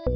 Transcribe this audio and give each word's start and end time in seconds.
DGP 0.00 0.08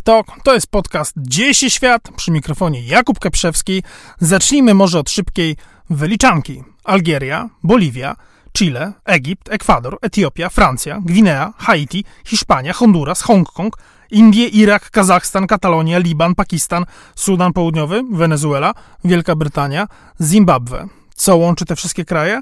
Talk 0.00 0.26
to 0.44 0.54
jest 0.54 0.66
podcast 0.66 1.14
Dzieje 1.16 1.54
się 1.54 1.70
świat 1.70 2.02
przy 2.16 2.30
mikrofonie 2.30 2.82
Jakub 2.82 3.18
Keprzewski. 3.18 3.82
Zacznijmy 4.18 4.74
może 4.74 4.98
od 4.98 5.10
szybkiej 5.10 5.56
wyliczanki. 5.90 6.64
Algieria, 6.84 7.48
Boliwia, 7.62 8.16
Chile, 8.52 8.92
Egipt, 9.04 9.52
Ekwador, 9.52 9.98
Etiopia, 10.02 10.48
Francja, 10.48 11.00
Gwinea, 11.00 11.52
Haiti, 11.58 12.04
Hiszpania, 12.24 12.72
Honduras, 12.72 13.22
Hongkong, 13.22 13.76
Indie, 14.14 14.46
Irak, 14.46 14.90
Kazachstan, 14.90 15.46
Katalonia, 15.46 15.98
Liban, 15.98 16.34
Pakistan, 16.34 16.84
Sudan 17.14 17.52
Południowy, 17.52 18.02
Wenezuela, 18.12 18.74
Wielka 19.04 19.36
Brytania, 19.36 19.86
Zimbabwe. 20.20 20.86
Co 21.14 21.36
łączy 21.36 21.64
te 21.64 21.76
wszystkie 21.76 22.04
kraje? 22.04 22.40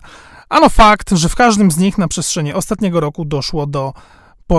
Ano 0.49 0.69
fakt, 0.69 1.11
że 1.11 1.29
w 1.29 1.35
każdym 1.35 1.71
z 1.71 1.79
nich 1.79 1.99
na 1.99 2.09
przestrzeni 2.09 2.53
ostatniego 2.53 3.01
roku 3.01 3.25
doszło 3.25 3.67
do 3.67 3.93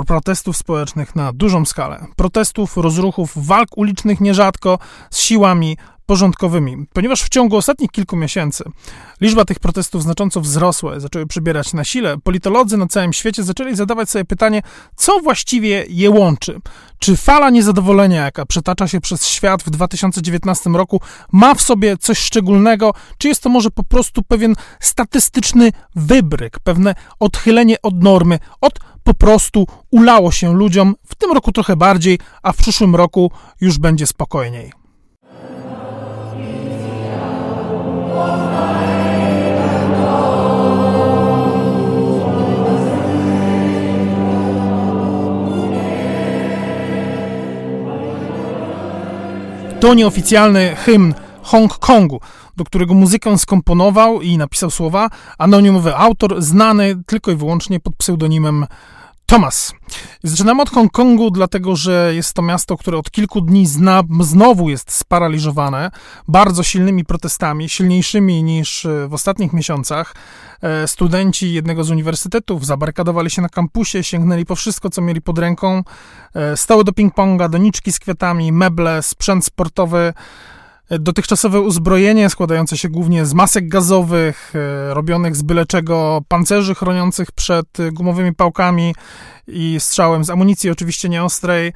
protestów 0.08 0.58
społecznych 0.58 1.16
na 1.16 1.34
dużą 1.34 1.66
skalę. 1.66 2.06
Protestów, 2.16 2.78
rozruchów, 2.78 3.32
walk 3.36 3.78
ulicznych 3.78 4.22
nierzadko 4.22 4.80
z 5.10 5.20
siłami 5.20 5.78
porządkowymi, 6.06 6.86
ponieważ 6.94 7.24
w 7.24 7.30
ciągu 7.30 7.58
ostatnich 7.58 7.92
kilku 7.92 8.16
miesięcy 8.16 8.64
liczba 9.22 9.46
tych 9.46 9.60
protestów 9.60 10.04
znacząco 10.04 10.42
wzrosła, 10.42 11.00
zaczęły 11.00 11.28
przybierać 11.28 11.74
na 11.74 11.84
sile, 11.84 12.18
politolodzy 12.18 12.78
na 12.78 12.88
całym 12.88 13.14
świecie 13.14 13.44
zaczęli 13.44 13.76
zadawać 13.76 14.10
sobie 14.10 14.26
pytanie, 14.26 14.62
co 14.96 15.20
właściwie 15.20 15.86
je 15.90 16.10
łączy. 16.10 16.60
Czy 17.00 17.18
fala 17.18 17.50
niezadowolenia, 17.50 18.26
jaka 18.26 18.46
przetacza 18.46 18.88
się 18.88 19.02
przez 19.02 19.28
świat 19.28 19.64
w 19.64 19.70
2019 19.70 20.70
roku, 20.70 21.02
ma 21.32 21.56
w 21.56 21.62
sobie 21.62 21.98
coś 21.98 22.18
szczególnego, 22.18 22.94
czy 23.18 23.28
jest 23.28 23.44
to 23.44 23.50
może 23.50 23.72
po 23.72 23.84
prostu 23.84 24.24
pewien 24.24 24.56
statystyczny 24.80 25.72
wybryk, 25.96 26.60
pewne 26.60 26.96
odchylenie 27.20 27.82
od 27.82 28.04
normy, 28.04 28.40
od 28.62 28.80
po 29.04 29.14
prostu 29.14 29.68
ulało 29.92 30.32
się 30.32 30.54
ludziom, 30.54 30.96
w 31.08 31.16
tym 31.16 31.32
roku 31.32 31.52
trochę 31.52 31.76
bardziej, 31.76 32.20
a 32.42 32.52
w 32.52 32.58
przyszłym 32.58 32.96
roku 32.96 33.32
już 33.62 33.78
będzie 33.78 34.08
spokojniej. 34.08 34.83
To 49.84 49.94
nieoficjalny 49.94 50.76
hymn 50.76 51.14
Hongkongu, 51.42 52.20
do 52.58 52.64
którego 52.64 52.94
muzykę 52.94 53.38
skomponował 53.38 54.22
i 54.22 54.38
napisał 54.38 54.72
słowa. 54.72 55.10
Anonimowy 55.38 55.96
autor, 55.96 56.42
znany 56.42 57.04
tylko 57.06 57.32
i 57.32 57.36
wyłącznie 57.36 57.80
pod 57.80 57.96
pseudonimem 57.96 58.66
Thomas. 59.34 59.74
Zaczynamy 60.24 60.62
od 60.62 60.70
Hongkongu, 60.70 61.32
dlatego 61.32 61.76
że 61.76 62.12
jest 62.16 62.34
to 62.34 62.42
miasto, 62.42 62.78
które 62.78 62.98
od 62.98 63.12
kilku 63.12 63.42
dni 63.42 63.68
zna, 63.68 64.04
znowu 64.20 64.70
jest 64.70 64.92
sparaliżowane 64.92 65.92
bardzo 66.28 66.64
silnymi 66.64 67.06
protestami, 67.06 67.70
silniejszymi 67.70 68.44
niż 68.44 68.86
e, 68.86 69.08
w 69.08 69.14
ostatnich 69.14 69.54
miesiącach. 69.54 70.16
E, 70.62 70.88
studenci 70.88 71.54
jednego 71.54 71.84
z 71.84 71.92
uniwersytetów 71.92 72.66
zabarykadowali 72.66 73.30
się 73.30 73.42
na 73.42 73.50
kampusie, 73.50 74.04
sięgnęli 74.04 74.46
po 74.46 74.56
wszystko, 74.56 74.90
co 74.90 75.02
mieli 75.02 75.22
pod 75.22 75.40
ręką. 75.40 75.84
E, 76.36 76.58
stały 76.58 76.84
do 76.84 76.92
ping-ponga, 76.92 77.50
doniczki 77.50 77.92
z 77.92 78.00
kwiatami, 78.00 78.52
meble, 78.52 79.04
sprzęt 79.04 79.46
sportowy. 79.46 80.14
Dotychczasowe 81.00 81.62
uzbrojenie 81.62 82.30
składające 82.30 82.78
się 82.78 82.90
głównie 82.90 83.26
z 83.26 83.34
masek 83.34 83.68
gazowych, 83.68 84.54
e, 84.56 84.94
robionych 84.94 85.36
z 85.36 85.42
byle 85.42 85.66
czego 85.66 86.22
pancerzy 86.28 86.76
chroniących 86.76 87.32
przed 87.32 87.68
gumowymi 87.92 88.36
pałkami 88.36 88.96
i 89.48 89.76
strzałem 89.80 90.24
z 90.24 90.30
amunicji 90.30 90.70
oczywiście 90.70 91.10
nieostrej. 91.10 91.74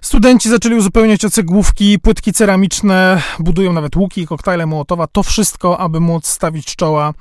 Studenci 0.00 0.48
zaczęli 0.48 0.74
uzupełniać 0.74 1.24
o 1.24 1.30
cegłówki, 1.30 1.98
płytki 1.98 2.32
ceramiczne, 2.32 3.22
budują 3.38 3.72
nawet 3.72 3.96
łuki 3.96 4.26
koktajle 4.26 4.66
Mołotowa. 4.66 5.06
To 5.06 5.22
wszystko, 5.22 5.80
aby 5.80 6.00
móc 6.00 6.26
stawić 6.26 6.76
czoła 6.76 7.14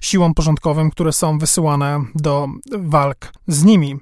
siłom 0.00 0.34
porządkowym, 0.34 0.90
które 0.90 1.12
są 1.12 1.38
wysyłane 1.38 2.04
do 2.14 2.48
walk 2.78 3.32
z 3.46 3.64
nimi. 3.64 3.96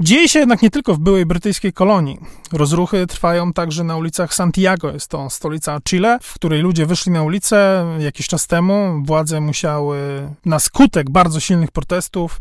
Dzieje 0.00 0.28
się 0.28 0.38
jednak 0.38 0.62
nie 0.62 0.70
tylko 0.70 0.94
w 0.94 0.98
byłej 0.98 1.26
brytyjskiej 1.26 1.72
kolonii. 1.72 2.18
Rozruchy 2.52 3.06
trwają 3.06 3.52
także 3.52 3.84
na 3.84 3.96
ulicach 3.96 4.34
Santiago, 4.34 4.90
jest 4.90 5.08
to 5.08 5.30
stolica 5.30 5.80
Chile, 5.80 6.18
w 6.22 6.34
której 6.34 6.62
ludzie 6.62 6.86
wyszli 6.86 7.12
na 7.12 7.22
ulicę 7.22 7.86
jakiś 7.98 8.28
czas 8.28 8.46
temu. 8.46 9.02
Władze 9.04 9.40
musiały 9.40 9.98
na 10.44 10.58
skutek 10.58 11.10
bardzo 11.10 11.40
silnych 11.40 11.70
protestów 11.70 12.40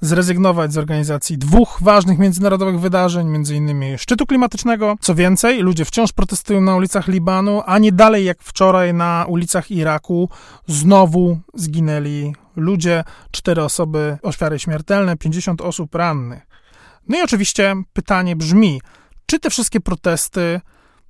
zrezygnować 0.00 0.72
z 0.72 0.78
organizacji 0.78 1.38
dwóch 1.38 1.78
ważnych 1.80 2.18
międzynarodowych 2.18 2.80
wydarzeń, 2.80 3.36
m.in. 3.36 3.98
szczytu 3.98 4.26
klimatycznego. 4.26 4.96
Co 5.00 5.14
więcej, 5.14 5.60
ludzie 5.60 5.84
wciąż 5.84 6.12
protestują 6.12 6.60
na 6.60 6.76
ulicach 6.76 7.08
Libanu, 7.08 7.62
a 7.66 7.78
nie 7.78 7.92
dalej 7.92 8.24
jak 8.24 8.42
wczoraj 8.42 8.94
na 8.94 9.24
ulicach 9.28 9.70
Iraku 9.70 10.28
znowu 10.66 11.38
zginęli 11.54 12.34
ludzie, 12.56 13.04
cztery 13.30 13.62
osoby, 13.62 14.18
ofiary 14.22 14.58
śmiertelne, 14.58 15.16
50 15.16 15.60
osób 15.60 15.94
rannych. 15.94 16.46
No 17.08 17.18
i 17.18 17.22
oczywiście 17.22 17.74
pytanie 17.92 18.36
brzmi, 18.36 18.80
czy 19.26 19.38
te 19.38 19.50
wszystkie 19.50 19.80
protesty 19.80 20.60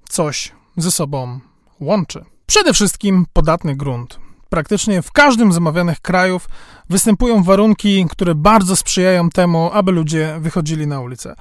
coś 0.08 0.52
ze 0.76 0.90
sobą 0.90 1.40
łączy? 1.80 2.24
Przede 2.46 2.72
wszystkim 2.72 3.26
podatny 3.32 3.76
grunt. 3.76 4.29
Praktycznie 4.50 5.02
w 5.02 5.12
każdym 5.12 5.52
z 5.52 5.56
omawianych 5.56 6.00
krajów 6.00 6.48
występują 6.88 7.42
warunki, 7.42 8.06
które 8.10 8.34
bardzo 8.34 8.76
sprzyjają 8.76 9.30
temu, 9.30 9.70
aby 9.72 9.92
ludzie 9.92 10.36
wychodzili 10.40 10.86
na 10.86 11.00
ulicę. 11.00 11.34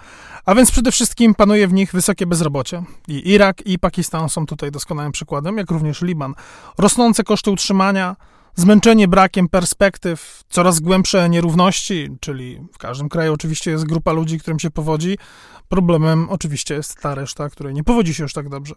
A 0.46 0.56
więc 0.56 0.72
przede 0.72 0.92
wszystkim 0.92 1.36
panuje 1.36 1.68
w 1.68 1.74
nich 1.74 1.92
wysokie 1.92 2.26
bezrobocie. 2.26 2.84
I 3.08 3.32
Irak, 3.32 3.62
i 3.66 3.80
Pakistan 3.80 4.30
są 4.30 4.46
tutaj 4.46 4.72
doskonałym 4.72 5.12
przykładem, 5.12 5.58
jak 5.58 5.72
również 5.72 6.02
Liban. 6.02 6.34
Rosnące 6.78 7.24
koszty 7.24 7.52
utrzymania, 7.52 8.16
Zmęczenie 8.56 9.08
brakiem 9.08 9.50
perspektyw, 9.50 10.44
coraz 10.50 10.80
głębsze 10.80 11.30
nierówności, 11.30 12.10
czyli 12.20 12.62
w 12.74 12.78
każdym 12.78 13.10
kraju 13.10 13.34
oczywiście 13.34 13.72
jest 13.72 13.86
grupa 13.86 14.12
ludzi, 14.12 14.40
którym 14.40 14.60
się 14.60 14.72
powodzi. 14.72 15.18
Problemem 15.70 16.28
oczywiście 16.30 16.76
jest 16.76 17.02
ta 17.02 17.16
reszta, 17.16 17.50
której 17.50 17.74
nie 17.74 17.84
powodzi 17.84 18.14
się 18.14 18.24
już 18.24 18.34
tak 18.34 18.50
dobrze. 18.50 18.76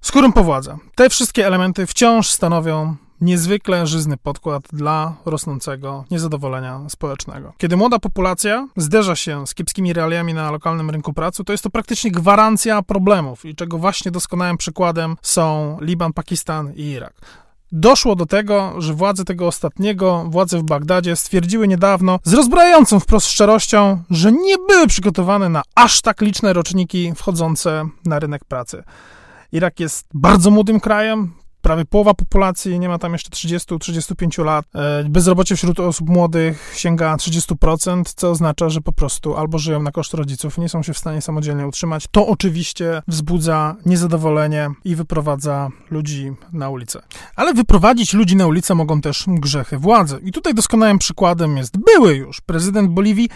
Skórą 0.00 0.32
powładza. 0.32 0.78
Te 0.94 1.10
wszystkie 1.10 1.46
elementy 1.46 1.86
wciąż 1.86 2.30
stanowią 2.30 2.96
niezwykle 3.20 3.86
żyzny 3.86 4.16
podkład 4.16 4.62
dla 4.72 5.14
rosnącego 5.24 6.04
niezadowolenia 6.10 6.80
społecznego. 6.88 7.52
Kiedy 7.58 7.76
młoda 7.76 7.98
populacja 7.98 8.68
zderza 8.76 9.16
się 9.16 9.46
z 9.46 9.54
kiepskimi 9.54 9.92
realiami 9.92 10.34
na 10.34 10.50
lokalnym 10.50 10.90
rynku 10.90 11.12
pracy, 11.12 11.44
to 11.44 11.52
jest 11.52 11.64
to 11.64 11.70
praktycznie 11.70 12.10
gwarancja 12.10 12.82
problemów 12.82 13.44
i 13.44 13.54
czego 13.54 13.78
właśnie 13.78 14.10
doskonałym 14.10 14.56
przykładem 14.56 15.16
są 15.22 15.78
Liban, 15.80 16.12
Pakistan 16.12 16.72
i 16.74 16.82
Irak. 16.82 17.14
Doszło 17.72 18.16
do 18.16 18.26
tego, 18.26 18.74
że 18.78 18.94
władze 18.94 19.24
tego 19.24 19.46
ostatniego, 19.46 20.24
władze 20.28 20.58
w 20.58 20.62
Bagdadzie 20.62 21.16
stwierdziły 21.16 21.68
niedawno 21.68 22.18
z 22.24 22.34
rozbrajającą 22.34 23.00
wprost 23.00 23.26
szczerością, 23.26 24.02
że 24.10 24.32
nie 24.32 24.58
były 24.68 24.86
przygotowane 24.86 25.48
na 25.48 25.62
aż 25.74 26.00
tak 26.00 26.20
liczne 26.20 26.52
roczniki 26.52 27.12
wchodzące 27.16 27.88
na 28.04 28.18
rynek 28.18 28.44
pracy. 28.44 28.82
Irak 29.52 29.80
jest 29.80 30.06
bardzo 30.14 30.50
młodym 30.50 30.80
krajem, 30.80 31.32
prawie 31.64 31.84
połowa 31.84 32.14
populacji 32.14 32.78
nie 32.78 32.88
ma 32.88 32.98
tam 32.98 33.12
jeszcze 33.12 33.30
30-35 33.30 34.44
lat. 34.44 34.64
E, 34.74 35.04
bezrobocie 35.08 35.56
wśród 35.56 35.80
osób 35.80 36.08
młodych 36.08 36.72
sięga 36.76 37.16
30%, 37.16 38.02
co 38.16 38.30
oznacza, 38.30 38.68
że 38.68 38.80
po 38.80 38.92
prostu 38.92 39.36
albo 39.36 39.58
żyją 39.58 39.82
na 39.82 39.92
koszt 39.92 40.14
rodziców, 40.14 40.58
nie 40.58 40.68
są 40.68 40.82
się 40.82 40.92
w 40.92 40.98
stanie 40.98 41.22
samodzielnie 41.22 41.66
utrzymać. 41.66 42.04
To 42.10 42.26
oczywiście 42.26 43.02
wzbudza 43.08 43.76
niezadowolenie 43.86 44.70
i 44.84 44.96
wyprowadza 44.96 45.68
ludzi 45.90 46.32
na 46.52 46.68
ulicę. 46.68 47.02
Ale 47.36 47.54
wyprowadzić 47.54 48.14
ludzi 48.14 48.36
na 48.36 48.46
ulicę 48.46 48.74
mogą 48.74 49.00
też 49.00 49.24
grzechy 49.28 49.78
władzy. 49.78 50.18
I 50.22 50.32
tutaj 50.32 50.54
doskonałym 50.54 50.98
przykładem 50.98 51.56
jest 51.56 51.76
były 51.78 52.16
już 52.16 52.40
prezydent 52.40 52.90
Boliwii 52.90 53.28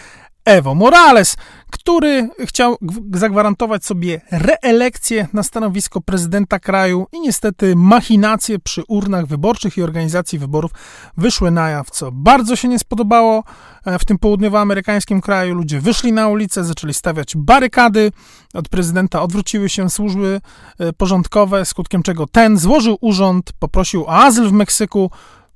Evo 0.49 0.75
Morales, 0.75 1.37
który 1.71 2.29
chciał 2.41 2.77
zagwarantować 3.15 3.85
sobie 3.85 4.21
reelekcję 4.31 5.29
na 5.33 5.43
stanowisko 5.43 6.01
prezydenta 6.01 6.59
kraju 6.59 7.07
i 7.13 7.21
niestety 7.21 7.77
machinacje 7.77 8.59
przy 8.59 8.83
urnach 8.89 9.27
wyborczych 9.27 9.77
i 9.79 9.83
organizacji 9.83 10.39
wyborów 10.39 10.71
wyszły 11.17 11.51
na 11.51 11.69
jaw, 11.69 11.91
co 11.91 12.13
bardzo 12.13 12.57
się 12.57 12.69
nie 12.69 12.79
spodobało 12.79 13.45
e, 13.85 13.99
w 13.99 14.05
tym 14.05 14.19
południowoamerykańskim 14.19 15.21
kraju. 15.21 15.55
Ludzie 15.55 15.81
wyszli 15.81 16.13
na 16.13 16.29
ulicę, 16.29 16.65
zaczęli 16.65 16.95
stawiać 16.95 17.37
barykady, 17.37 18.13
od 18.55 18.69
prezydenta 18.69 19.23
odwróciły 19.23 19.69
się 19.69 19.91
służby 19.91 20.41
e, 20.79 20.93
porządkowe, 20.93 21.65
skutkiem 21.65 22.03
czego 22.03 22.27
ten 22.27 22.59
złożył 22.59 22.99
urząd, 23.01 23.53
poprosił 23.59 24.05
o 24.05 24.15
azyl 24.15 24.49
w 24.49 24.53
Meksyku, 24.53 25.11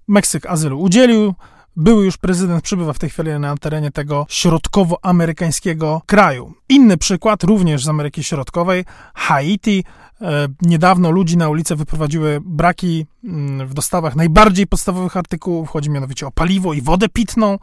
Meksyk 0.09 0.47
azylu 0.47 0.81
udzielił, 0.81 1.35
były 1.77 2.05
już 2.05 2.17
prezydent 2.17 2.65
przybywa 2.65 2.93
w 2.93 2.99
tej 2.99 3.11
chwili 3.11 3.31
na 3.31 3.57
terenie 3.57 3.91
tego 3.91 4.27
środkowoamerykańskiego 4.29 6.03
kraju. 6.07 6.53
Inny 6.69 6.97
przykład, 6.97 7.45
również 7.45 7.85
z 7.85 7.89
Ameryki 7.89 8.25
Środkowej, 8.25 8.85
Haiti. 9.15 9.85
E, 10.21 10.49
niedawno 10.63 11.11
ludzi 11.11 11.37
na 11.37 11.49
ulicę 11.49 11.77
wyprowadziły 11.77 12.41
braki 12.45 13.07
mm, 13.25 13.69
w 13.69 13.75
dostawach 13.75 14.17
najbardziej 14.17 14.67
podstawowych 14.67 15.17
artykułów, 15.17 15.69
chodzi 15.69 15.91
mianowicie 15.91 16.27
o 16.27 16.31
paliwo 16.31 16.73
i 16.75 16.83
wodę 16.83 17.09
pitną. 17.09 17.59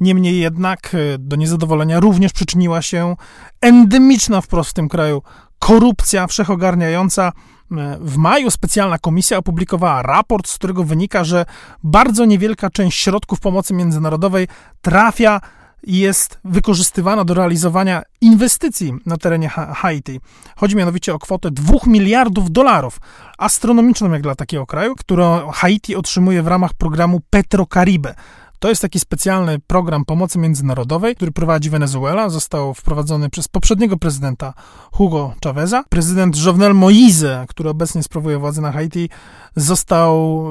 Niemniej 0.00 0.38
jednak 0.38 0.94
e, 0.94 1.18
do 1.18 1.36
niezadowolenia 1.36 2.00
również 2.00 2.32
przyczyniła 2.32 2.82
się 2.82 3.16
endemiczna 3.60 4.40
wprost 4.40 4.70
w 4.70 4.74
tym 4.74 4.88
kraju 4.88 5.22
korupcja 5.60 6.26
wszechogarniająca. 6.26 7.32
E, 7.72 7.98
w 8.00 8.16
maju 8.16 8.50
specjalna 8.50 8.98
komisja 8.98 9.38
opublikowała 9.38 10.02
raport, 10.02 10.48
z 10.48 10.54
którego 10.54 10.84
wynika, 10.84 11.24
że 11.24 11.46
bardzo 11.82 12.24
niewielka 12.24 12.70
część 12.70 12.98
środków 12.98 13.40
pomocy 13.40 13.74
międzynarodowej 13.74 14.48
trafia 14.82 15.40
i 15.82 15.98
jest 15.98 16.40
wykorzystywana 16.44 17.24
do 17.24 17.34
realizowania 17.34 18.02
inwestycji 18.20 18.92
na 19.06 19.16
terenie 19.16 19.48
Haiti. 19.48 20.20
Chodzi 20.56 20.76
mianowicie 20.76 21.14
o 21.14 21.18
kwotę 21.18 21.50
2 21.50 21.74
miliardów 21.86 22.50
dolarów, 22.50 23.00
astronomiczną 23.38 24.12
jak 24.12 24.22
dla 24.22 24.34
takiego 24.34 24.66
kraju, 24.66 24.94
którą 24.94 25.50
Haiti 25.50 25.96
otrzymuje 25.96 26.42
w 26.42 26.46
ramach 26.46 26.74
programu 26.74 27.20
Petrocaribe. 27.30 28.14
To 28.60 28.68
jest 28.68 28.82
taki 28.82 29.00
specjalny 29.00 29.58
program 29.58 30.04
pomocy 30.04 30.38
międzynarodowej, 30.38 31.16
który 31.16 31.32
prowadzi 31.32 31.70
Wenezuela. 31.70 32.28
Został 32.28 32.74
wprowadzony 32.74 33.30
przez 33.30 33.48
poprzedniego 33.48 33.96
prezydenta 33.96 34.54
Hugo 34.92 35.34
Chaveza. 35.44 35.84
Prezydent 35.88 36.44
Jovenel 36.44 36.74
Moise, 36.74 37.44
który 37.48 37.70
obecnie 37.70 38.02
sprawuje 38.02 38.38
władzę 38.38 38.60
na 38.60 38.72
Haiti, 38.72 39.08
został 39.56 40.44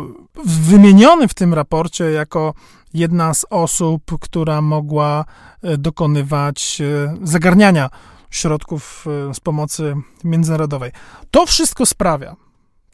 wymieniony 0.46 1.28
w 1.28 1.34
tym 1.34 1.54
raporcie 1.54 2.12
jako 2.12 2.54
jedna 2.94 3.34
z 3.34 3.46
osób, 3.50 4.20
która 4.20 4.62
mogła 4.62 5.26
e, 5.62 5.78
dokonywać 5.78 6.82
e, 6.82 7.18
zagarniania 7.24 7.90
środków 8.30 9.06
e, 9.30 9.34
z 9.34 9.40
pomocy 9.40 9.96
międzynarodowej. 10.24 10.92
To 11.32 11.46
wszystko 11.46 11.86
sprawia, 11.86 12.36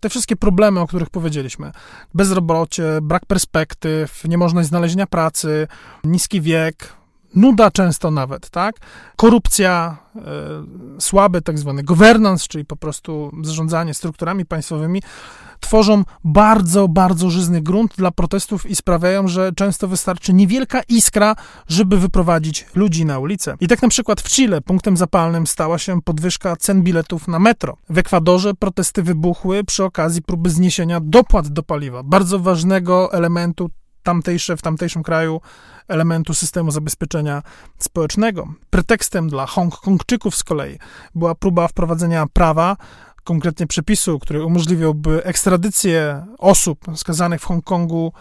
te 0.05 0.09
wszystkie 0.09 0.35
problemy, 0.35 0.79
o 0.79 0.87
których 0.87 1.09
powiedzieliśmy, 1.09 1.71
bezrobocie, 2.13 2.83
brak 3.01 3.25
perspektyw, 3.25 4.23
niemożność 4.25 4.69
znalezienia 4.69 5.07
pracy, 5.07 5.67
niski 6.03 6.41
wiek, 6.41 6.93
nuda 7.35 7.71
często 7.71 8.11
nawet, 8.11 8.49
tak? 8.49 8.75
Korupcja, 9.15 9.97
e, 10.15 10.21
słaby 10.99 11.41
tak 11.41 11.59
zwany 11.59 11.83
governance, 11.83 12.47
czyli 12.47 12.65
po 12.65 12.75
prostu 12.75 13.31
zarządzanie 13.43 13.93
strukturami 13.93 14.45
państwowymi, 14.45 15.01
tworzą 15.65 16.03
bardzo, 16.23 16.87
bardzo 16.87 17.29
żyzny 17.29 17.61
grunt 17.61 17.93
dla 17.97 18.11
protestów 18.11 18.65
i 18.65 18.75
sprawiają, 18.75 19.27
że 19.27 19.51
często 19.55 19.87
wystarczy 19.87 20.33
niewielka 20.33 20.81
iskra, 20.89 21.35
żeby 21.67 21.97
wyprowadzić 21.97 22.65
ludzi 22.75 23.05
na 23.05 23.19
ulicę. 23.19 23.55
I 23.59 23.67
tak 23.67 23.81
na 23.81 23.87
przykład 23.87 24.21
w 24.21 24.29
Chile 24.29 24.61
punktem 24.61 24.97
zapalnym 24.97 25.47
stała 25.47 25.77
się 25.77 26.01
podwyżka 26.01 26.55
cen 26.55 26.83
biletów 26.83 27.27
na 27.27 27.39
metro. 27.39 27.77
W 27.89 27.97
Ekwadorze 27.97 28.53
protesty 28.53 29.03
wybuchły 29.03 29.63
przy 29.63 29.83
okazji 29.83 30.21
próby 30.21 30.49
zniesienia 30.49 30.99
dopłat 31.03 31.47
do 31.47 31.63
paliwa, 31.63 32.03
bardzo 32.03 32.39
ważnego 32.39 33.13
elementu 33.13 33.69
tamtejsze, 34.03 34.57
w 34.57 34.61
tamtejszym 34.61 35.03
kraju 35.03 35.41
elementu 35.87 36.33
systemu 36.33 36.71
zabezpieczenia 36.71 37.41
społecznego. 37.79 38.47
Pretekstem 38.69 39.29
dla 39.29 39.45
Hongkongczyków 39.45 40.35
z 40.35 40.43
kolei 40.43 40.79
była 41.15 41.35
próba 41.35 41.67
wprowadzenia 41.67 42.25
prawa, 42.33 42.77
konkretnie 43.25 43.67
przepisu, 43.67 44.19
który 44.19 44.45
umożliwiałby 44.45 45.23
ekstradycję 45.23 46.25
osób 46.37 46.85
skazanych 46.95 47.41
w 47.41 47.45
Hongkongu 47.45 48.13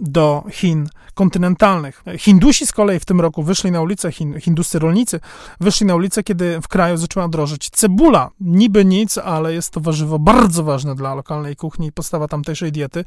do 0.00 0.44
Chin 0.50 0.88
kontynentalnych. 1.14 2.02
Hindusi 2.18 2.66
z 2.66 2.72
kolei 2.72 3.00
w 3.00 3.04
tym 3.04 3.20
roku 3.20 3.42
wyszli 3.42 3.70
na 3.70 3.80
ulicę, 3.80 4.12
hin, 4.12 4.40
hinduscy 4.40 4.78
rolnicy 4.78 5.20
wyszli 5.60 5.86
na 5.86 5.94
ulicę, 5.94 6.22
kiedy 6.22 6.60
w 6.60 6.68
kraju 6.68 6.96
zaczęła 6.96 7.28
drożyć 7.28 7.70
cebula. 7.70 8.30
Niby 8.40 8.84
nic, 8.84 9.18
ale 9.18 9.54
jest 9.54 9.70
to 9.70 9.80
warzywo 9.80 10.18
bardzo 10.18 10.64
ważne 10.64 10.94
dla 10.94 11.14
lokalnej 11.14 11.56
kuchni 11.56 11.86
i 11.86 11.92
podstawa 11.92 12.28
tamtejszej 12.28 12.72
diety, 12.72 13.04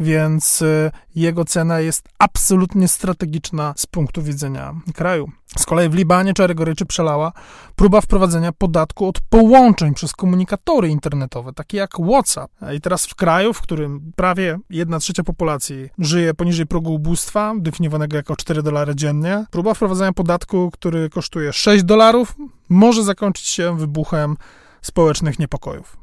więc 0.00 0.62
y, 0.62 0.90
jego 1.14 1.44
cena 1.44 1.80
jest 1.80 2.08
absolutnie 2.18 2.88
strategiczna 2.88 3.74
z 3.76 3.86
punktu 3.86 4.22
widzenia 4.22 4.74
kraju. 4.94 5.30
Z 5.58 5.66
kolei 5.66 5.88
w 5.88 5.94
Libanie 5.94 6.34
czary 6.34 6.54
goryczy 6.54 6.86
przelała 6.86 7.32
próba 7.76 8.00
wprowadzenia 8.00 8.52
podatku 8.52 9.08
od 9.08 9.20
połączeń 9.20 9.94
przez 9.94 10.12
komunikatory 10.12 10.88
internetowe, 10.88 11.52
takie 11.52 11.76
jak 11.76 11.90
WhatsApp. 12.08 12.52
I 12.76 12.80
teraz 12.80 13.06
w 13.06 13.14
kraju, 13.14 13.52
w 13.52 13.62
którym 13.62 14.12
prawie 14.16 14.58
1 14.70 15.00
trzecia 15.00 15.22
populacji 15.22 15.90
żyje 15.98 16.34
poniżej 16.34 16.66
progu 16.66 16.94
ubóstwa, 16.94 17.54
definiowanego 17.58 18.16
jako 18.16 18.36
4 18.36 18.62
dolary 18.62 18.94
dziennie, 18.96 19.44
próba 19.50 19.74
wprowadzenia 19.74 20.12
podatku, 20.12 20.70
który 20.70 21.10
kosztuje 21.10 21.52
6 21.52 21.84
dolarów, 21.84 22.34
może 22.68 23.02
zakończyć 23.04 23.46
się 23.46 23.78
wybuchem 23.78 24.36
społecznych 24.82 25.38
niepokojów. 25.38 25.96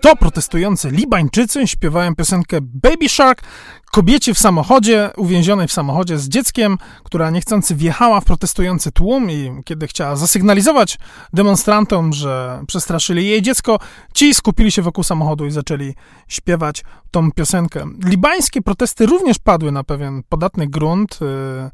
To 0.00 0.16
protestujący 0.16 0.90
Libańczycy 0.90 1.66
śpiewają 1.66 2.14
piosenkę 2.14 2.58
Baby 2.60 3.08
Shark 3.08 3.42
kobiecie 3.92 4.34
w 4.34 4.38
samochodzie, 4.38 5.10
uwięzionej 5.16 5.68
w 5.68 5.72
samochodzie 5.72 6.18
z 6.18 6.28
dzieckiem, 6.28 6.78
która 7.04 7.30
niechcący 7.30 7.74
wjechała 7.74 8.20
w 8.20 8.24
protestujący 8.24 8.92
tłum 8.92 9.30
i 9.30 9.50
kiedy 9.64 9.86
chciała 9.86 10.16
zasygnalizować 10.16 10.98
demonstrantom, 11.32 12.12
że 12.12 12.62
przestraszyli 12.66 13.28
jej 13.28 13.42
dziecko, 13.42 13.78
ci 14.14 14.34
skupili 14.34 14.72
się 14.72 14.82
wokół 14.82 15.04
samochodu 15.04 15.46
i 15.46 15.50
zaczęli 15.50 15.94
śpiewać 16.28 16.84
tą 17.10 17.32
piosenkę. 17.32 17.86
Libańskie 18.04 18.62
protesty 18.62 19.06
również 19.06 19.38
padły 19.38 19.72
na 19.72 19.84
pewien 19.84 20.22
podatny 20.28 20.66
grunt. 20.66 21.18
Y, 21.22 21.70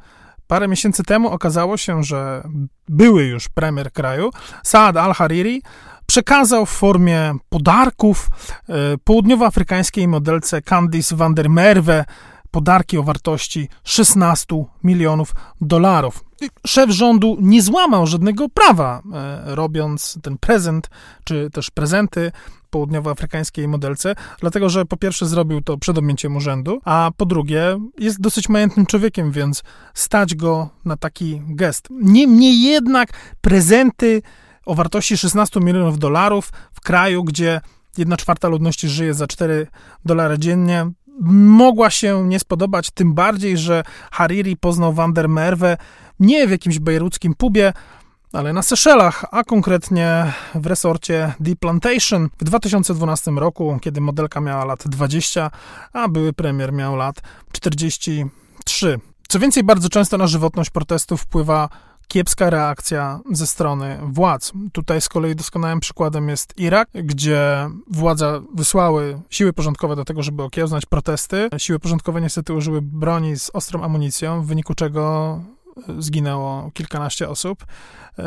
parę 0.46 0.68
miesięcy 0.68 1.02
temu 1.02 1.28
okazało 1.28 1.76
się, 1.76 2.02
że 2.02 2.42
były 2.88 3.24
już 3.24 3.48
premier 3.48 3.92
kraju, 3.92 4.30
Saad 4.62 4.96
al-Hariri, 4.96 5.62
przekazał 6.06 6.66
w 6.66 6.70
formie 6.70 7.34
podarków 7.48 8.28
e, 8.68 8.72
południowoafrykańskiej 9.04 10.08
modelce 10.08 10.62
Candice 10.62 11.16
van 11.16 11.34
der 11.34 11.50
Merwe 11.50 12.04
podarki 12.50 12.98
o 12.98 13.02
wartości 13.02 13.68
16 13.84 14.46
milionów 14.84 15.32
dolarów. 15.60 16.24
Szef 16.66 16.90
rządu 16.90 17.36
nie 17.40 17.62
złamał 17.62 18.06
żadnego 18.06 18.48
prawa, 18.48 19.02
e, 19.14 19.54
robiąc 19.54 20.18
ten 20.22 20.38
prezent, 20.38 20.90
czy 21.24 21.50
też 21.52 21.70
prezenty 21.70 22.32
południowoafrykańskiej 22.70 23.68
modelce, 23.68 24.14
dlatego 24.40 24.68
że 24.68 24.84
po 24.84 24.96
pierwsze 24.96 25.26
zrobił 25.26 25.60
to 25.60 25.78
przed 25.78 25.98
objęciem 25.98 26.36
urzędu, 26.36 26.80
a 26.84 27.10
po 27.16 27.26
drugie 27.26 27.78
jest 27.98 28.20
dosyć 28.20 28.48
majętnym 28.48 28.86
człowiekiem, 28.86 29.32
więc 29.32 29.62
stać 29.94 30.34
go 30.34 30.68
na 30.84 30.96
taki 30.96 31.42
gest. 31.48 31.88
Niemniej 31.90 32.62
jednak 32.62 33.08
prezenty 33.40 34.22
o 34.66 34.74
wartości 34.74 35.16
16 35.16 35.60
milionów 35.60 35.98
dolarów 35.98 36.52
w 36.72 36.80
kraju, 36.80 37.24
gdzie 37.24 37.60
1 37.98 38.16
czwarta 38.16 38.48
ludności 38.48 38.88
żyje 38.88 39.14
za 39.14 39.26
4 39.26 39.66
dolary 40.04 40.38
dziennie, 40.38 40.90
mogła 41.20 41.90
się 41.90 42.28
nie 42.28 42.38
spodobać, 42.38 42.90
tym 42.90 43.14
bardziej, 43.14 43.58
że 43.58 43.82
Hariri 44.12 44.56
poznał 44.56 44.92
Van 44.92 45.12
der 45.12 45.28
Merwe 45.28 45.76
nie 46.20 46.46
w 46.46 46.50
jakimś 46.50 46.78
bejruckim 46.78 47.34
pubie, 47.34 47.72
ale 48.32 48.52
na 48.52 48.62
Seszelach, 48.62 49.24
a 49.30 49.44
konkretnie 49.44 50.32
w 50.54 50.66
resorcie 50.66 51.32
The 51.44 51.56
Plantation 51.56 52.28
w 52.38 52.44
2012 52.44 53.30
roku, 53.30 53.78
kiedy 53.82 54.00
modelka 54.00 54.40
miała 54.40 54.64
lat 54.64 54.88
20, 54.88 55.50
a 55.92 56.08
były 56.08 56.32
premier 56.32 56.72
miał 56.72 56.96
lat 56.96 57.20
43. 57.52 59.00
Co 59.28 59.38
więcej, 59.38 59.64
bardzo 59.64 59.88
często 59.88 60.18
na 60.18 60.26
żywotność 60.26 60.70
protestów 60.70 61.22
wpływa 61.22 61.68
kiepska 62.08 62.50
reakcja 62.50 63.20
ze 63.32 63.46
strony 63.46 63.98
władz. 64.02 64.52
Tutaj 64.72 65.00
z 65.00 65.08
kolei 65.08 65.36
doskonałym 65.36 65.80
przykładem 65.80 66.28
jest 66.28 66.54
Irak, 66.56 66.88
gdzie 66.94 67.70
władza 67.90 68.40
wysłały 68.54 69.20
siły 69.30 69.52
porządkowe 69.52 69.96
do 69.96 70.04
tego, 70.04 70.22
żeby 70.22 70.42
okiełznać 70.42 70.86
protesty. 70.86 71.48
Siły 71.58 71.78
porządkowe 71.78 72.20
niestety 72.20 72.52
użyły 72.52 72.82
broni 72.82 73.38
z 73.38 73.50
ostrą 73.52 73.82
amunicją, 73.82 74.42
w 74.42 74.46
wyniku 74.46 74.74
czego 74.74 75.40
zginęło 75.98 76.70
kilkanaście 76.74 77.28
osób. 77.28 77.64
E, 78.18 78.22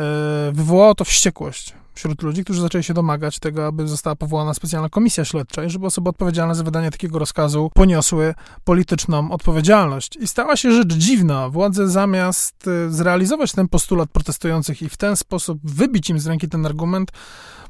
wywołało 0.52 0.94
to 0.94 1.04
wściekłość 1.04 1.74
wśród 1.94 2.22
ludzi, 2.22 2.44
którzy 2.44 2.60
zaczęli 2.60 2.84
się 2.84 2.94
domagać 2.94 3.38
tego, 3.38 3.66
aby 3.66 3.88
została 3.88 4.16
powołana 4.16 4.54
specjalna 4.54 4.88
komisja 4.88 5.24
śledcza 5.24 5.64
i 5.64 5.70
żeby 5.70 5.86
osoby 5.86 6.08
odpowiedzialne 6.08 6.54
za 6.54 6.64
wydanie 6.64 6.90
takiego 6.90 7.18
rozkazu 7.18 7.70
poniosły 7.74 8.34
polityczną 8.64 9.30
odpowiedzialność. 9.30 10.16
I 10.16 10.28
stała 10.28 10.56
się 10.56 10.72
rzecz 10.72 10.92
dziwna. 10.94 11.48
Władze 11.48 11.88
zamiast 11.88 12.68
e, 12.68 12.90
zrealizować 12.90 13.52
ten 13.52 13.68
postulat 13.68 14.10
protestujących 14.10 14.82
i 14.82 14.88
w 14.88 14.96
ten 14.96 15.16
sposób 15.16 15.58
wybić 15.64 16.10
im 16.10 16.20
z 16.20 16.26
ręki 16.26 16.48
ten 16.48 16.66
argument, 16.66 17.12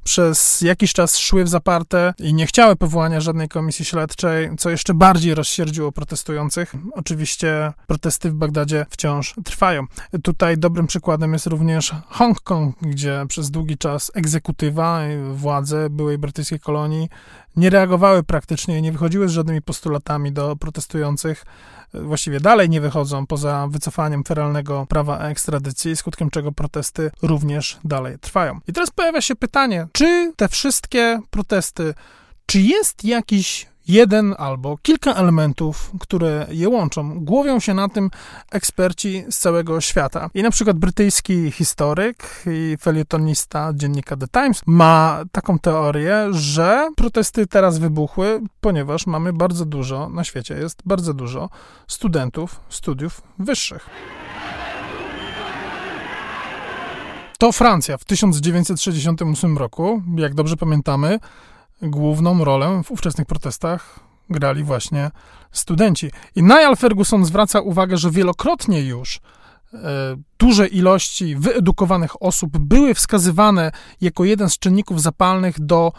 przez 0.04 0.60
jakiś 0.60 0.92
czas 0.92 1.18
szły 1.18 1.44
w 1.44 1.48
zaparte 1.48 2.14
i 2.18 2.34
nie 2.34 2.46
chciały 2.46 2.76
powołania 2.76 3.20
żadnej 3.20 3.48
komisji 3.48 3.84
śledczej, 3.84 4.50
co 4.58 4.70
jeszcze 4.70 4.94
bardziej 4.94 5.34
rozsierdziło 5.34 5.92
protestujących. 5.92 6.74
Oczywiście 6.92 7.72
protesty 7.86 8.30
w 8.30 8.34
Bagdadzie 8.34 8.86
wciąż 8.90 9.34
trwają. 9.44 9.84
Tutaj 10.22 10.58
dobrym 10.58 10.86
przykładem 10.86 11.32
jest 11.32 11.46
również 11.46 11.92
Hongkong, 12.08 12.76
gdzie 12.82 13.24
przez 13.28 13.50
długi 13.50 13.78
czas 13.78 14.09
egzekutywa, 14.14 15.00
władze 15.32 15.90
byłej 15.90 16.18
brytyjskiej 16.18 16.60
kolonii 16.60 17.08
nie 17.56 17.70
reagowały 17.70 18.22
praktycznie, 18.22 18.82
nie 18.82 18.92
wychodziły 18.92 19.28
z 19.28 19.32
żadnymi 19.32 19.62
postulatami 19.62 20.32
do 20.32 20.56
protestujących. 20.56 21.44
Właściwie 21.94 22.40
dalej 22.40 22.68
nie 22.68 22.80
wychodzą 22.80 23.26
poza 23.26 23.68
wycofaniem 23.70 24.24
feralnego 24.24 24.86
prawa 24.88 25.18
ekstradycji, 25.18 25.96
skutkiem 25.96 26.30
czego 26.30 26.52
protesty 26.52 27.10
również 27.22 27.78
dalej 27.84 28.18
trwają. 28.18 28.60
I 28.68 28.72
teraz 28.72 28.90
pojawia 28.90 29.20
się 29.20 29.36
pytanie, 29.36 29.86
czy 29.92 30.32
te 30.36 30.48
wszystkie 30.48 31.20
protesty, 31.30 31.94
czy 32.46 32.60
jest 32.60 33.04
jakiś 33.04 33.69
jeden 33.88 34.34
albo 34.38 34.78
kilka 34.82 35.14
elementów, 35.14 35.92
które 36.00 36.46
je 36.50 36.68
łączą. 36.68 37.24
Głowią 37.24 37.60
się 37.60 37.74
na 37.74 37.88
tym 37.88 38.10
eksperci 38.50 39.24
z 39.30 39.38
całego 39.38 39.80
świata. 39.80 40.30
I 40.34 40.42
na 40.42 40.50
przykład 40.50 40.78
brytyjski 40.78 41.50
historyk 41.50 42.42
i 42.46 42.76
felietonista 42.80 43.72
dziennika 43.74 44.16
The 44.16 44.28
Times 44.28 44.62
ma 44.66 45.22
taką 45.32 45.58
teorię, 45.58 46.28
że 46.30 46.88
protesty 46.96 47.46
teraz 47.46 47.78
wybuchły, 47.78 48.40
ponieważ 48.60 49.06
mamy 49.06 49.32
bardzo 49.32 49.64
dużo, 49.64 50.08
na 50.08 50.24
świecie 50.24 50.54
jest 50.54 50.82
bardzo 50.84 51.14
dużo 51.14 51.48
studentów 51.86 52.60
studiów 52.68 53.22
wyższych. 53.38 53.86
To 57.38 57.52
Francja 57.52 57.98
w 57.98 58.04
1968 58.04 59.58
roku, 59.58 60.02
jak 60.16 60.34
dobrze 60.34 60.56
pamiętamy, 60.56 61.18
główną 61.82 62.44
rolę 62.44 62.82
w 62.84 62.90
ówczesnych 62.90 63.26
protestach 63.26 64.00
grali 64.30 64.64
właśnie 64.64 65.10
studenci. 65.52 66.10
I 66.36 66.42
Niall 66.42 66.76
Ferguson 66.76 67.24
zwraca 67.24 67.60
uwagę, 67.60 67.96
że 67.96 68.10
wielokrotnie 68.10 68.82
już 68.82 69.20
e, 69.74 69.78
duże 70.38 70.66
ilości 70.66 71.36
wyedukowanych 71.36 72.22
osób 72.22 72.58
były 72.58 72.94
wskazywane 72.94 73.72
jako 74.00 74.24
jeden 74.24 74.50
z 74.50 74.58
czynników 74.58 75.02
zapalnych 75.02 75.60
do 75.60 75.92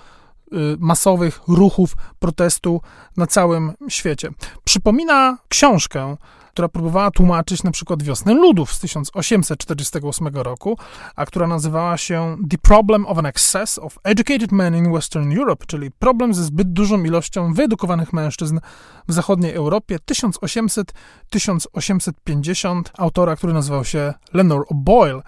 masowych 0.79 1.39
ruchów 1.47 1.93
protestu 2.19 2.81
na 3.17 3.27
całym 3.27 3.73
świecie. 3.89 4.29
Przypomina 4.63 5.37
książkę 5.47 6.17
która 6.51 6.69
próbowała 6.69 7.11
tłumaczyć 7.11 7.63
na 7.63 7.71
przykład 7.71 8.03
wiosnę 8.03 8.33
ludów 8.33 8.73
z 8.73 8.79
1848 8.79 10.27
roku, 10.27 10.77
a 11.15 11.25
która 11.25 11.47
nazywała 11.47 11.97
się 11.97 12.37
The 12.49 12.57
Problem 12.57 13.05
of 13.05 13.17
an 13.17 13.25
Excess 13.25 13.79
of 13.79 13.99
Educated 14.03 14.51
Men 14.51 14.75
in 14.75 14.93
Western 14.93 15.37
Europe, 15.37 15.65
czyli 15.65 15.91
problem 15.91 16.33
ze 16.33 16.43
zbyt 16.43 16.73
dużą 16.73 17.03
ilością 17.03 17.53
wyedukowanych 17.53 18.13
mężczyzn 18.13 18.59
w 19.07 19.13
zachodniej 19.13 19.53
Europie 19.53 19.97
1800-1850 20.11 22.81
autora, 22.97 23.35
który 23.35 23.53
nazywał 23.53 23.85
się 23.85 24.13
Lenore 24.33 24.65
O'Boyle. 24.71 25.21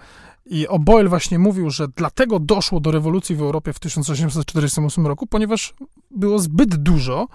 I 0.46 0.68
O'Boyle 0.68 1.08
właśnie 1.08 1.38
mówił, 1.38 1.70
że 1.70 1.88
dlatego 1.88 2.38
doszło 2.38 2.80
do 2.80 2.90
rewolucji 2.90 3.36
w 3.36 3.42
Europie 3.42 3.72
w 3.72 3.78
1848 3.78 5.06
roku, 5.06 5.26
ponieważ 5.26 5.74
było 6.10 6.38
zbyt 6.38 6.76
dużo 6.76 7.28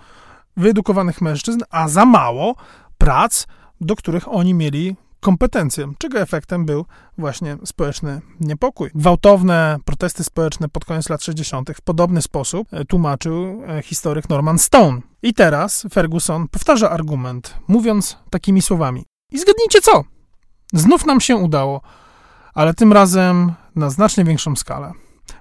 wyedukowanych 0.58 1.22
mężczyzn, 1.22 1.60
a 1.70 1.88
za 1.88 2.06
mało 2.06 2.56
prac 2.98 3.46
do 3.82 3.96
których 3.96 4.28
oni 4.28 4.54
mieli 4.54 4.96
kompetencje, 5.20 5.92
czego 5.98 6.20
efektem 6.20 6.66
był 6.66 6.86
właśnie 7.18 7.58
społeczny 7.66 8.22
niepokój. 8.40 8.90
Gwałtowne 8.96 9.78
protesty 9.86 10.24
społeczne 10.24 10.70
pod 10.70 10.86
koniec 10.86 11.10
lat 11.10 11.24
60. 11.24 11.70
w 11.76 11.82
podobny 11.82 12.22
sposób 12.22 12.68
e, 12.72 12.86
tłumaczył 12.86 13.64
e, 13.68 13.82
historyk 13.82 14.30
Norman 14.30 14.60
Stone. 14.60 15.02
I 15.24 15.34
teraz 15.34 15.88
Ferguson 15.94 16.48
powtarza 16.48 16.90
argument, 16.90 17.54
mówiąc 17.68 18.18
takimi 18.30 18.62
słowami. 18.62 19.06
I 19.32 19.40
zgadnijcie 19.40 19.82
co? 19.82 20.04
Znów 20.74 21.06
nam 21.06 21.22
się 21.22 21.36
udało, 21.36 21.82
ale 22.60 22.74
tym 22.74 22.94
razem 22.94 23.54
na 23.76 23.90
znacznie 23.90 24.24
większą 24.24 24.56
skalę. 24.56 24.92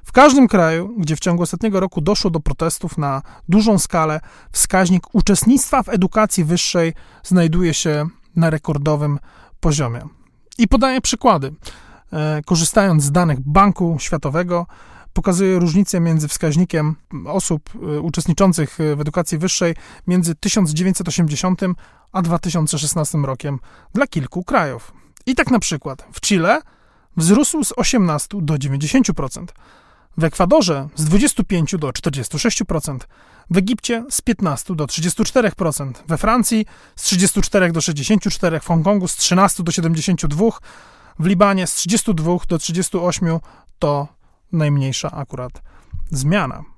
W 0.04 0.12
każdym 0.12 0.48
kraju, 0.48 0.94
gdzie 0.98 1.16
w 1.16 1.20
ciągu 1.20 1.42
ostatniego 1.42 1.80
roku 1.80 2.00
doszło 2.00 2.30
do 2.30 2.40
protestów 2.40 2.98
na 2.98 3.22
dużą 3.48 3.78
skalę, 3.78 4.20
wskaźnik 4.52 5.14
uczestnictwa 5.14 5.82
w 5.82 5.88
edukacji 5.88 6.44
wyższej 6.44 6.92
znajduje 7.22 7.74
się 7.74 8.06
na 8.36 8.50
rekordowym 8.50 9.18
poziomie. 9.60 10.00
I 10.58 10.68
podaję 10.68 11.00
przykłady. 11.00 11.54
E, 12.12 12.42
korzystając 12.46 13.02
z 13.02 13.12
danych 13.12 13.40
Banku 13.40 13.96
Światowego, 14.00 14.66
pokazuje 15.12 15.58
różnicę 15.58 16.00
między 16.00 16.28
wskaźnikiem 16.28 16.96
osób 17.26 17.70
e, 17.74 18.00
uczestniczących 18.00 18.78
w 18.96 19.00
edukacji 19.00 19.38
wyższej 19.38 19.74
między 20.06 20.34
1980 20.34 21.60
a 22.12 22.22
2016 22.22 23.18
rokiem 23.18 23.58
dla 23.94 24.06
kilku 24.06 24.44
krajów. 24.44 24.92
I 25.26 25.34
tak 25.34 25.50
na 25.50 25.58
przykład 25.58 26.06
w 26.12 26.20
Chile 26.20 26.60
wzrósł 27.18 27.64
z 27.64 27.72
18 27.76 28.28
do 28.42 28.54
90%, 28.54 29.46
w 30.16 30.24
Ekwadorze 30.24 30.88
z 30.94 31.04
25 31.04 31.76
do 31.78 31.88
46%, 31.88 32.98
w 33.50 33.56
Egipcie 33.56 34.04
z 34.10 34.20
15 34.20 34.74
do 34.74 34.86
34%, 34.86 35.92
we 36.08 36.18
Francji 36.18 36.66
z 36.96 37.02
34 37.02 37.72
do 37.72 37.80
64%, 37.80 38.60
w 38.60 38.66
Hongkongu 38.66 39.08
z 39.08 39.16
13 39.16 39.62
do 39.62 39.72
72%, 39.72 40.50
w 41.18 41.26
Libanie 41.26 41.66
z 41.66 41.74
32 41.74 42.36
do 42.48 42.56
38% 42.56 43.40
to 43.78 44.08
najmniejsza 44.52 45.10
akurat 45.10 45.62
zmiana. 46.10 46.77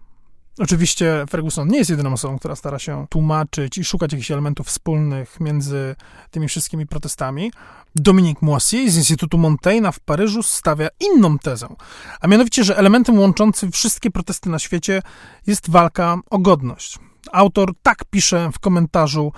Oczywiście 0.63 1.25
Ferguson 1.31 1.69
nie 1.69 1.79
jest 1.79 1.91
jedyną 1.91 2.13
osobą, 2.13 2.39
która 2.39 2.57
stara 2.57 2.79
się 2.79 3.07
tłumaczyć 3.11 3.79
i 3.79 3.85
szukać 3.85 4.13
jakichś 4.13 4.31
elementów 4.31 4.67
wspólnych 4.67 5.41
między 5.41 5.97
tymi 6.31 6.49
wszystkimi 6.49 6.87
protestami. 6.87 7.53
Dominique 7.95 8.47
Moisier 8.47 8.91
z 8.91 8.97
Instytutu 8.97 9.39
Montaigne 9.39 9.93
w 9.93 10.01
Paryżu 10.01 10.43
stawia 10.43 10.89
inną 11.01 11.39
tezę, 11.39 11.69
a 12.21 12.27
mianowicie, 12.27 12.65
że 12.65 12.79
elementem 12.79 13.19
łączącym 13.19 13.73
wszystkie 13.73 14.11
protesty 14.11 14.51
na 14.51 14.59
świecie 14.59 15.03
jest 15.47 15.71
walka 15.71 16.17
o 16.31 16.39
godność. 16.39 16.99
Autor 17.33 17.73
tak 17.83 18.05
pisze 18.11 18.51
w 18.53 18.59
komentarzu 18.59 19.33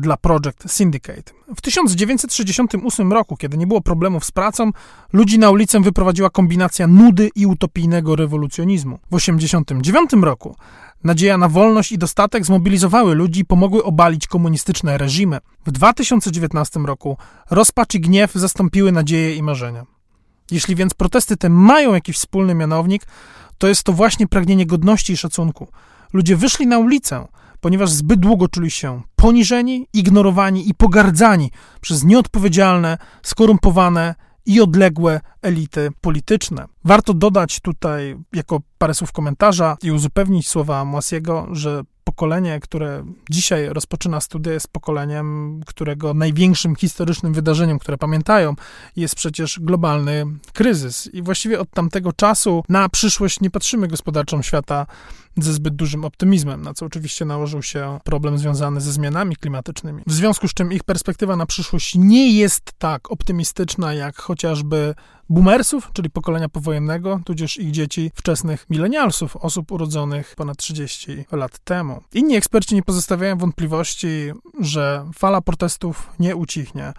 dla 0.00 0.16
Project 0.16 0.70
Syndicate. 0.70 1.32
W 1.56 1.60
1968 1.60 3.12
roku, 3.12 3.36
kiedy 3.36 3.58
nie 3.58 3.66
było 3.66 3.80
problemów 3.80 4.24
z 4.24 4.30
pracą, 4.30 4.70
ludzi 5.12 5.38
na 5.38 5.50
ulicę 5.50 5.80
wyprowadziła 5.80 6.30
kombinacja 6.30 6.86
nudy 6.86 7.30
i 7.34 7.46
utopijnego 7.46 8.16
rewolucjonizmu. 8.16 8.96
W 8.96 9.16
1989 9.16 10.10
roku 10.24 10.56
nadzieja 11.04 11.38
na 11.38 11.48
wolność 11.48 11.92
i 11.92 11.98
dostatek 11.98 12.46
zmobilizowały 12.46 13.14
ludzi 13.14 13.40
i 13.40 13.44
pomogły 13.44 13.84
obalić 13.84 14.26
komunistyczne 14.26 14.98
reżimy. 14.98 15.38
W 15.66 15.70
2019 15.70 16.80
roku 16.80 17.16
rozpacz 17.50 17.94
i 17.94 18.00
gniew 18.00 18.32
zastąpiły 18.32 18.92
nadzieję 18.92 19.34
i 19.34 19.42
marzenia. 19.42 19.86
Jeśli 20.50 20.74
więc 20.74 20.94
protesty 20.94 21.36
te 21.36 21.48
mają 21.48 21.94
jakiś 21.94 22.16
wspólny 22.16 22.54
mianownik, 22.54 23.02
to 23.58 23.68
jest 23.68 23.82
to 23.82 23.92
właśnie 23.92 24.26
pragnienie 24.26 24.66
godności 24.66 25.12
i 25.12 25.16
szacunku. 25.16 25.68
Ludzie 26.12 26.36
wyszli 26.36 26.66
na 26.66 26.78
ulicę, 26.78 27.26
ponieważ 27.60 27.90
zbyt 27.90 28.20
długo 28.20 28.48
czuli 28.48 28.70
się 28.70 29.02
poniżeni, 29.16 29.86
ignorowani 29.92 30.68
i 30.68 30.74
pogardzani 30.74 31.50
przez 31.80 32.04
nieodpowiedzialne, 32.04 32.98
skorumpowane 33.22 34.14
i 34.46 34.60
odległe 34.60 35.20
elity 35.42 35.88
polityczne. 36.00 36.66
Warto 36.84 37.14
dodać 37.14 37.60
tutaj 37.60 38.16
jako 38.32 38.60
parę 38.78 38.94
słów 38.94 39.12
komentarza 39.12 39.76
i 39.82 39.92
uzupełnić 39.92 40.48
słowa 40.48 40.84
Moisiego, 40.84 41.48
że 41.52 41.82
pokolenie, 42.04 42.60
które 42.60 43.04
dzisiaj 43.30 43.68
rozpoczyna 43.68 44.20
studia, 44.20 44.52
jest 44.52 44.68
pokoleniem, 44.68 45.60
którego 45.66 46.14
największym 46.14 46.76
historycznym 46.76 47.32
wydarzeniem, 47.32 47.78
które 47.78 47.98
pamiętają, 47.98 48.54
jest 48.96 49.14
przecież 49.14 49.60
globalny 49.60 50.24
kryzys. 50.52 51.14
I 51.14 51.22
właściwie 51.22 51.60
od 51.60 51.70
tamtego 51.70 52.12
czasu 52.12 52.64
na 52.68 52.88
przyszłość 52.88 53.40
nie 53.40 53.50
patrzymy 53.50 53.88
gospodarczą 53.88 54.42
świata 54.42 54.86
ze 55.36 55.52
zbyt 55.52 55.76
dużym 55.76 56.04
optymizmem, 56.04 56.62
na 56.62 56.74
co 56.74 56.86
oczywiście 56.86 57.24
nałożył 57.24 57.62
się 57.62 57.98
problem 58.04 58.38
związany 58.38 58.80
ze 58.80 58.92
zmianami 58.92 59.36
klimatycznymi. 59.36 60.02
W 60.06 60.12
związku 60.12 60.48
z 60.48 60.54
czym 60.54 60.72
ich 60.72 60.84
perspektywa 60.84 61.36
na 61.36 61.46
przyszłość 61.46 61.94
nie 61.94 62.32
jest 62.32 62.72
tak 62.78 63.10
optymistyczna 63.10 63.94
jak 63.94 64.16
chociażby 64.16 64.94
boomersów, 65.28 65.90
czyli 65.92 66.10
pokolenia 66.10 66.48
powojennego, 66.48 67.20
tudzież 67.24 67.56
ich 67.56 67.70
dzieci, 67.70 68.10
wczesnych 68.14 68.66
milenialsów, 68.70 69.36
osób 69.36 69.72
urodzonych 69.72 70.34
ponad 70.36 70.56
30 70.56 71.24
lat 71.32 71.58
temu. 71.58 72.02
Inni 72.14 72.36
eksperci 72.36 72.74
nie 72.74 72.82
pozostawiają 72.82 73.38
wątpliwości, 73.38 74.08
że 74.60 75.04
fala 75.14 75.40
protestów 75.40 76.10
nie 76.18 76.36
ucichnie. 76.36 76.92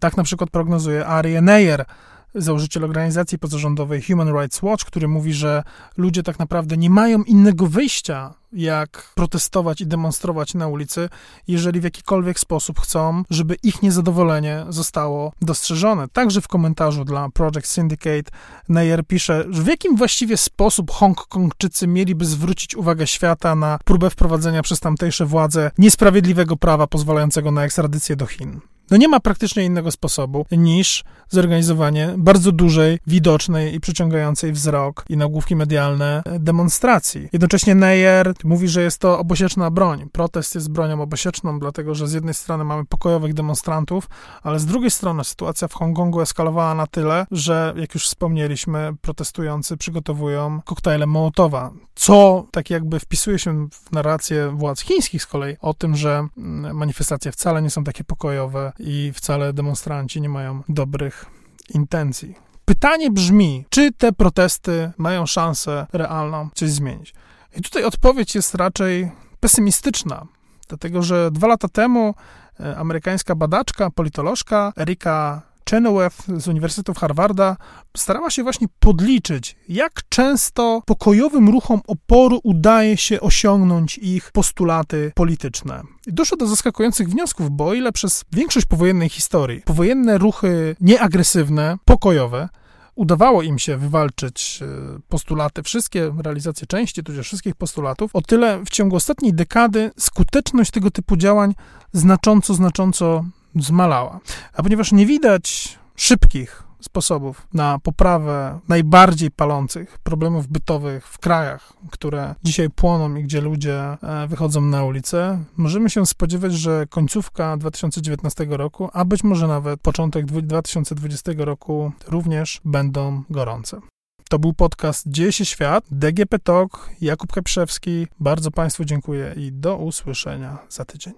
Tak 0.00 0.16
na 0.16 0.22
przykład 0.22 0.50
prognozuje 0.50 1.06
Ari 1.06 1.42
Neyer, 1.42 1.84
założyciel 2.34 2.84
organizacji 2.84 3.38
pozarządowej 3.38 4.02
Human 4.02 4.28
Rights 4.28 4.62
Watch, 4.62 4.84
który 4.84 5.08
mówi, 5.08 5.32
że 5.32 5.62
ludzie 5.96 6.22
tak 6.22 6.38
naprawdę 6.38 6.76
nie 6.76 6.90
mają 6.90 7.22
innego 7.22 7.66
wyjścia, 7.66 8.34
jak 8.54 9.12
protestować 9.14 9.80
i 9.80 9.86
demonstrować 9.86 10.54
na 10.54 10.68
ulicy, 10.68 11.08
jeżeli 11.48 11.80
w 11.80 11.84
jakikolwiek 11.84 12.40
sposób 12.40 12.80
chcą, 12.80 13.22
żeby 13.30 13.56
ich 13.62 13.82
niezadowolenie 13.82 14.66
zostało 14.68 15.32
dostrzeżone. 15.42 16.08
Także 16.08 16.40
w 16.40 16.48
komentarzu 16.48 17.04
dla 17.04 17.28
Project 17.28 17.66
Syndicate 17.66 18.30
Neyer 18.68 19.06
pisze, 19.06 19.44
że 19.50 19.62
w 19.62 19.66
jakim 19.66 19.96
właściwie 19.96 20.36
sposób 20.36 20.90
Hongkongczycy 20.90 21.86
mieliby 21.86 22.24
zwrócić 22.24 22.76
uwagę 22.76 23.06
świata 23.06 23.54
na 23.54 23.78
próbę 23.84 24.10
wprowadzenia 24.10 24.62
przez 24.62 24.80
tamtejsze 24.80 25.26
władze 25.26 25.70
niesprawiedliwego 25.78 26.56
prawa 26.56 26.86
pozwalającego 26.86 27.50
na 27.50 27.64
ekstradycję 27.64 28.16
do 28.16 28.26
Chin. 28.26 28.60
No 28.90 28.96
nie 28.96 29.08
ma 29.08 29.20
praktycznie 29.20 29.64
innego 29.64 29.90
sposobu 29.90 30.46
niż 30.52 31.04
zorganizowanie 31.28 32.14
bardzo 32.18 32.52
dużej, 32.52 32.98
widocznej 33.06 33.74
i 33.74 33.80
przyciągającej 33.80 34.52
wzrok 34.52 35.04
i 35.08 35.16
nagłówki 35.16 35.56
medialne 35.56 36.22
demonstracji. 36.38 37.28
Jednocześnie 37.32 37.74
Neyer 37.74 38.34
mówi, 38.44 38.68
że 38.68 38.82
jest 38.82 38.98
to 38.98 39.18
obosieczna 39.18 39.70
broń. 39.70 40.08
Protest 40.12 40.54
jest 40.54 40.70
bronią 40.70 41.02
obosieczną, 41.02 41.58
dlatego 41.58 41.94
że 41.94 42.08
z 42.08 42.12
jednej 42.12 42.34
strony 42.34 42.64
mamy 42.64 42.84
pokojowych 42.84 43.34
demonstrantów, 43.34 44.08
ale 44.42 44.58
z 44.58 44.66
drugiej 44.66 44.90
strony 44.90 45.24
sytuacja 45.24 45.68
w 45.68 45.74
Hongkongu 45.74 46.20
eskalowała 46.20 46.74
na 46.74 46.86
tyle, 46.86 47.26
że 47.30 47.74
jak 47.76 47.94
już 47.94 48.04
wspomnieliśmy, 48.06 48.92
protestujący 49.00 49.76
przygotowują 49.76 50.60
koktajle 50.64 51.06
Mołotowa, 51.06 51.70
co 51.94 52.46
tak 52.50 52.70
jakby 52.70 53.00
wpisuje 53.00 53.38
się 53.38 53.68
w 53.70 53.92
narrację 53.92 54.50
władz 54.50 54.80
chińskich 54.80 55.22
z 55.22 55.26
kolei 55.26 55.56
o 55.60 55.74
tym, 55.74 55.96
że 55.96 56.28
mm, 56.38 56.76
manifestacje 56.76 57.32
wcale 57.32 57.62
nie 57.62 57.70
są 57.70 57.84
takie 57.84 58.04
pokojowe 58.04 58.72
i 58.78 59.12
wcale 59.14 59.52
demonstranci 59.52 60.20
nie 60.20 60.28
mają 60.28 60.62
dobrych 60.68 61.26
intencji. 61.74 62.34
Pytanie 62.64 63.10
brzmi, 63.10 63.64
czy 63.70 63.92
te 63.92 64.12
protesty 64.12 64.90
mają 64.98 65.26
szansę 65.26 65.86
realną 65.92 66.48
coś 66.54 66.70
zmienić? 66.70 67.14
I 67.56 67.62
tutaj 67.62 67.84
odpowiedź 67.84 68.34
jest 68.34 68.54
raczej 68.54 69.10
pesymistyczna, 69.40 70.26
dlatego 70.68 71.02
że 71.02 71.30
dwa 71.30 71.46
lata 71.46 71.68
temu 71.68 72.14
e, 72.60 72.76
amerykańska 72.76 73.34
badaczka, 73.34 73.90
politolożka 73.90 74.72
Erika 74.78 75.42
Chenoweth 75.70 76.16
z 76.36 76.48
Uniwersytetu 76.48 76.94
Harvarda 76.94 77.56
starała 77.96 78.30
się 78.30 78.42
właśnie 78.42 78.66
podliczyć, 78.78 79.56
jak 79.68 80.02
często 80.08 80.82
pokojowym 80.86 81.48
ruchom 81.48 81.80
oporu 81.86 82.40
udaje 82.42 82.96
się 82.96 83.20
osiągnąć 83.20 83.98
ich 83.98 84.32
postulaty 84.32 85.12
polityczne. 85.14 85.82
Doszło 86.06 86.36
do 86.36 86.46
zaskakujących 86.46 87.08
wniosków, 87.08 87.50
bo 87.50 87.66
o 87.66 87.74
ile 87.74 87.92
przez 87.92 88.24
większość 88.32 88.66
powojennej 88.66 89.08
historii 89.08 89.62
powojenne 89.62 90.18
ruchy 90.18 90.76
nieagresywne, 90.80 91.76
pokojowe, 91.84 92.48
udawało 92.94 93.42
im 93.42 93.58
się 93.58 93.76
wywalczyć 93.76 94.60
e, 94.62 94.66
postulaty, 95.08 95.62
wszystkie 95.62 96.12
realizacje 96.24 96.66
części, 96.66 97.02
tudzież 97.02 97.26
wszystkich 97.26 97.54
postulatów, 97.54 98.16
o 98.16 98.22
tyle 98.22 98.64
w 98.64 98.70
ciągu 98.70 98.96
ostatniej 98.96 99.34
dekady 99.34 99.90
skuteczność 99.98 100.70
tego 100.70 100.90
typu 100.90 101.16
działań 101.16 101.54
znacząco, 101.92 102.54
znacząco 102.54 103.24
zmalała. 103.56 104.20
A 104.52 104.62
ponieważ 104.62 104.92
nie 104.92 105.06
widać 105.06 105.78
szybkich 105.96 106.64
sposobów 106.84 107.46
na 107.54 107.78
poprawę 107.78 108.60
najbardziej 108.68 109.30
palących 109.30 109.98
problemów 109.98 110.48
bytowych 110.48 111.08
w 111.08 111.18
krajach, 111.18 111.72
które 111.90 112.34
dzisiaj 112.42 112.70
płoną 112.70 113.14
i 113.14 113.22
gdzie 113.22 113.40
ludzie 113.40 113.80
e, 113.80 114.26
wychodzą 114.28 114.60
na 114.60 114.84
ulicę, 114.84 115.44
możemy 115.56 115.90
się 115.90 116.06
spodziewać, 116.06 116.52
że 116.52 116.86
końcówka 116.90 117.56
2019 117.56 118.46
roku, 118.50 118.90
a 118.92 119.04
być 119.04 119.24
może 119.24 119.46
nawet 119.46 119.80
początek 119.80 120.26
2020 120.26 121.32
roku 121.36 121.92
również 122.08 122.60
będą 122.64 123.22
gorące. 123.30 123.80
To 124.28 124.38
był 124.38 124.52
podcast 124.52 125.08
Dzieje 125.08 125.32
się 125.32 125.44
świat, 125.44 125.84
DGP 125.90 126.38
Talk, 126.38 126.90
Jakub 127.00 127.32
Keprzewski. 127.32 128.06
Bardzo 128.20 128.50
Państwu 128.50 128.84
dziękuję 128.84 129.34
i 129.36 129.52
do 129.52 129.76
usłyszenia 129.76 130.58
za 130.68 130.84
tydzień. 130.84 131.14